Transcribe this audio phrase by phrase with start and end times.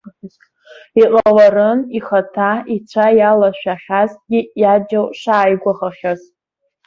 [1.01, 6.21] Иҟаларын, ихаҭа ицәа иалашәахьазҭгьы иаџьал шааигәахахьаз.